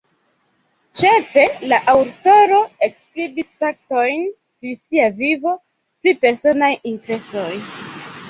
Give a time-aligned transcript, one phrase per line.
[0.99, 1.41] Ĉefe,
[1.73, 4.25] la aŭtoro enskribis faktojn
[4.63, 5.53] pri sia vivo,
[6.05, 7.49] pri personaj impresoj.